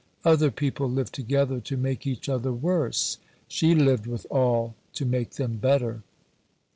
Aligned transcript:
Other 0.25 0.49
people 0.49 0.89
live 0.89 1.11
together 1.11 1.59
to 1.59 1.77
make 1.77 2.07
each 2.07 2.27
other 2.27 2.51
worse: 2.51 3.19
she 3.47 3.75
lived 3.75 4.07
with 4.07 4.25
all 4.31 4.73
to 4.93 5.05
make 5.05 5.33
them 5.35 5.57
better. 5.57 6.01